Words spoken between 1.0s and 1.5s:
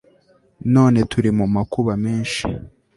turi mu